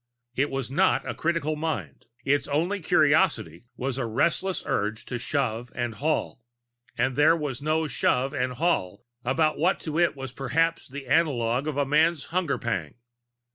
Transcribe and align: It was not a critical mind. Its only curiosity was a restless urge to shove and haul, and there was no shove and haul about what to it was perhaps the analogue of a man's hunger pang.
It 0.35 0.49
was 0.49 0.71
not 0.71 1.07
a 1.07 1.13
critical 1.13 1.55
mind. 1.55 2.07
Its 2.25 2.47
only 2.47 2.79
curiosity 2.79 3.65
was 3.77 3.99
a 3.99 4.05
restless 4.07 4.63
urge 4.65 5.05
to 5.05 5.19
shove 5.19 5.71
and 5.75 5.93
haul, 5.93 6.41
and 6.97 7.15
there 7.15 7.37
was 7.37 7.61
no 7.61 7.85
shove 7.85 8.33
and 8.33 8.53
haul 8.53 9.05
about 9.23 9.59
what 9.59 9.79
to 9.81 9.99
it 9.99 10.15
was 10.15 10.31
perhaps 10.31 10.87
the 10.87 11.05
analogue 11.05 11.67
of 11.67 11.77
a 11.77 11.85
man's 11.85 12.25
hunger 12.33 12.57
pang. 12.57 12.95